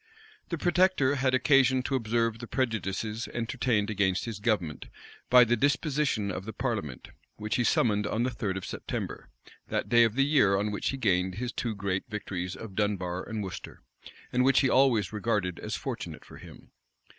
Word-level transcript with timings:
The 0.49 0.57
protector 0.57 1.13
had 1.13 1.35
occasion 1.35 1.83
to 1.83 1.93
observe 1.93 2.39
the 2.39 2.47
prejudices 2.47 3.27
entertained 3.35 3.91
against 3.91 4.25
his 4.25 4.39
government, 4.39 4.87
by 5.29 5.43
the 5.43 5.55
disposition 5.55 6.31
of 6.31 6.45
the 6.45 6.53
parliament, 6.53 7.09
which 7.35 7.57
he 7.57 7.63
summoned 7.63 8.07
on 8.07 8.23
the 8.23 8.31
third 8.31 8.57
of 8.57 8.65
September, 8.65 9.29
that 9.67 9.89
day 9.89 10.03
of 10.03 10.15
the 10.15 10.25
year 10.25 10.57
on 10.57 10.71
which 10.71 10.89
he 10.89 10.97
gained 10.97 11.35
his 11.35 11.51
two 11.53 11.75
great 11.75 12.05
victories 12.09 12.55
of 12.55 12.73
Dunbar 12.73 13.29
and 13.29 13.43
Worcester, 13.43 13.83
and 14.33 14.43
which 14.43 14.61
he 14.61 14.69
always 14.71 15.13
regarded 15.13 15.59
as 15.59 15.75
fortunate 15.75 16.25
for 16.25 16.37
him. 16.37 16.71